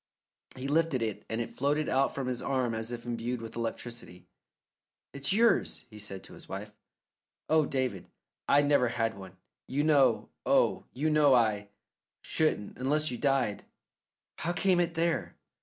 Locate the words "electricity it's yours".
3.55-5.85